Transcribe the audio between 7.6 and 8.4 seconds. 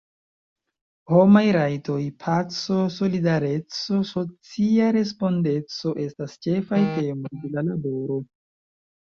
laboro.